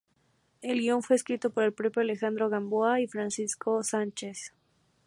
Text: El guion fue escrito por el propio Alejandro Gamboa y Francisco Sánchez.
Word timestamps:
El 0.63 0.79
guion 0.79 1.03
fue 1.03 1.15
escrito 1.15 1.51
por 1.51 1.61
el 1.63 1.73
propio 1.73 2.01
Alejandro 2.01 2.49
Gamboa 2.49 3.01
y 3.01 3.07
Francisco 3.07 3.83
Sánchez. 3.83 4.51